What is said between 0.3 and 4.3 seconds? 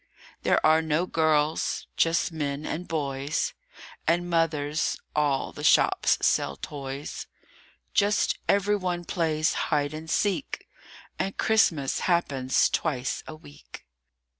THERE are no girls: just men and boys And